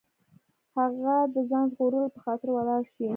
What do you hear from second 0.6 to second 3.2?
هغه د ځان ژغورلو په خاطر ولاړ شي.